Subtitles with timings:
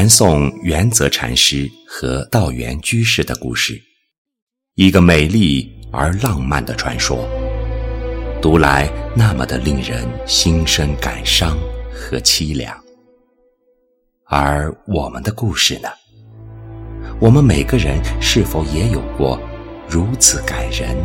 [0.00, 3.78] 南宋元泽禅师和道元居士的故事，
[4.74, 7.28] 一个美丽而浪漫的传说，
[8.40, 11.58] 读来那么的令人心生感伤
[11.92, 12.74] 和凄凉。
[14.24, 15.88] 而我们的故事呢？
[17.20, 19.38] 我们每个人是否也有过
[19.86, 20.96] 如此感人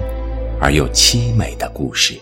[0.61, 2.17] 而又凄美的故事？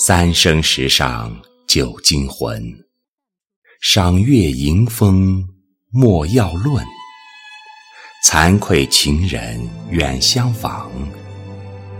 [0.00, 2.62] 三生石上旧金魂，
[3.80, 5.44] 赏月迎风
[5.90, 6.86] 莫要论。
[8.24, 10.88] 惭愧情人远相访，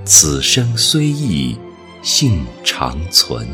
[0.05, 1.59] 此生虽异
[2.01, 3.45] 性长存。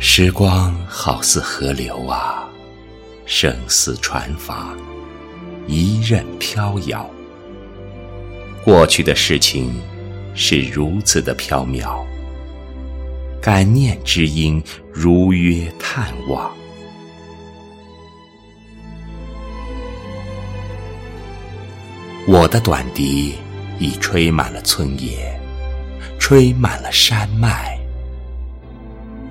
[0.00, 2.50] 时光好似河流啊，
[3.26, 4.76] 生死传法，
[5.68, 7.08] 一任飘摇。
[8.64, 9.72] 过去的事情。
[10.36, 12.04] 是如此的飘渺，
[13.40, 16.54] 感念之音如约探望。
[22.28, 23.34] 我的短笛
[23.78, 25.40] 已吹满了村野，
[26.18, 27.78] 吹满了山脉。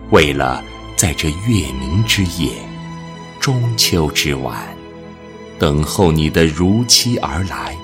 [0.10, 0.64] 为了
[0.98, 2.52] 在这月明之夜，
[3.40, 4.58] 中秋之晚，
[5.60, 7.76] 等候你的如期而来。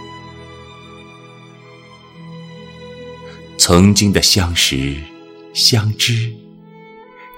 [3.64, 4.98] 曾经的相识、
[5.54, 6.34] 相知，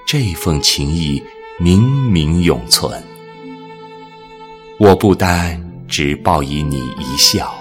[0.06, 1.22] 这份情谊
[1.60, 2.90] 明明永存。
[4.78, 7.54] 我不单只报以你一笑，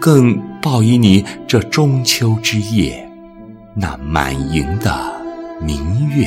[0.00, 3.08] 更报以你这中秋之夜
[3.72, 5.24] 那满盈的
[5.62, 6.26] 明月。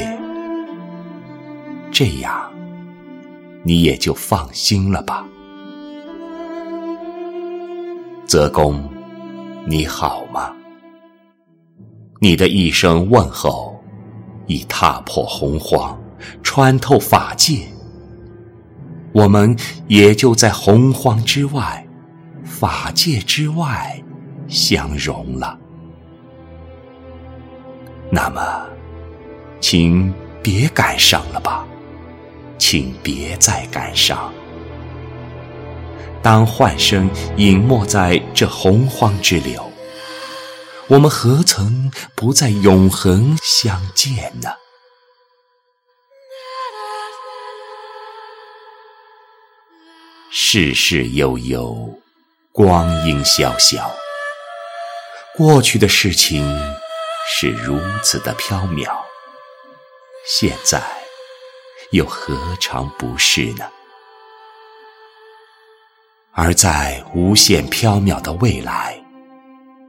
[1.92, 2.50] 这样，
[3.64, 5.28] 你也就放心了吧。
[8.26, 8.90] 泽公，
[9.66, 10.56] 你好吗？
[12.24, 13.84] 你的一声问候，
[14.46, 16.00] 已踏破洪荒，
[16.44, 17.64] 穿透法界。
[19.12, 21.84] 我们也就在洪荒之外，
[22.44, 24.00] 法界之外
[24.48, 25.58] 相融了。
[28.12, 28.40] 那么，
[29.60, 31.66] 请别感伤了吧，
[32.60, 34.32] 请别再感伤。
[36.22, 39.71] 当幻声隐没在这洪荒之流。
[40.92, 44.50] 我们何曾不在永恒相见呢？
[50.30, 51.98] 世事悠悠，
[52.52, 53.90] 光阴萧萧，
[55.34, 56.46] 过去的事情
[57.26, 58.94] 是如此的缥缈，
[60.28, 60.84] 现在
[61.92, 63.72] 又何尝不是呢？
[66.34, 69.01] 而在无限缥缈的未来。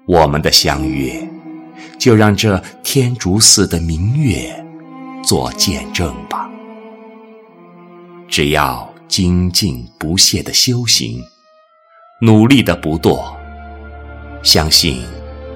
[0.07, 1.27] 我们的相约，
[1.99, 4.53] 就让这天竺寺的明月
[5.23, 6.51] 做见证吧。
[8.29, 11.23] 只要精进不懈的修行，
[12.21, 13.33] 努力的不堕，
[14.43, 15.05] 相信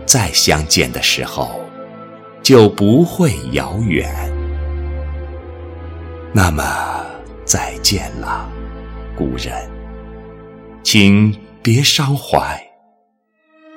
[0.04, 1.60] 再相见的时候
[2.42, 4.08] 就不会遥远。
[6.32, 6.62] 那么
[7.44, 8.48] 再见了，
[9.16, 9.52] 故人，
[10.82, 12.65] 请别伤怀。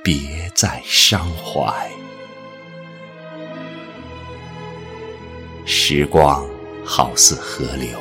[0.09, 1.87] 别再伤怀，
[5.67, 6.43] 时光
[6.83, 7.99] 好似河流，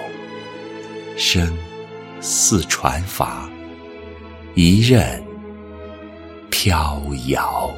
[1.18, 1.54] 生
[2.18, 3.46] 似船筏，
[4.54, 5.22] 一任
[6.48, 7.70] 飘摇。